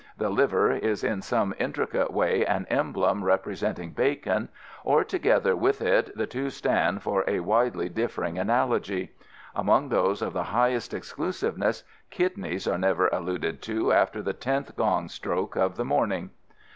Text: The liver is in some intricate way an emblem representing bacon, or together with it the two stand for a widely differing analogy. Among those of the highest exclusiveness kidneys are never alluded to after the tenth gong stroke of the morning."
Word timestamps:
The 0.17 0.29
liver 0.31 0.71
is 0.71 1.03
in 1.03 1.21
some 1.21 1.53
intricate 1.59 2.11
way 2.11 2.43
an 2.43 2.65
emblem 2.71 3.23
representing 3.23 3.91
bacon, 3.91 4.49
or 4.83 5.03
together 5.03 5.55
with 5.55 5.79
it 5.79 6.17
the 6.17 6.25
two 6.25 6.49
stand 6.49 7.03
for 7.03 7.23
a 7.27 7.41
widely 7.41 7.87
differing 7.87 8.39
analogy. 8.39 9.11
Among 9.53 9.89
those 9.89 10.23
of 10.23 10.33
the 10.33 10.45
highest 10.45 10.95
exclusiveness 10.95 11.83
kidneys 12.09 12.67
are 12.67 12.79
never 12.79 13.09
alluded 13.09 13.61
to 13.61 13.91
after 13.93 14.23
the 14.23 14.33
tenth 14.33 14.75
gong 14.75 15.07
stroke 15.07 15.55
of 15.55 15.75
the 15.75 15.85
morning." 15.85 16.31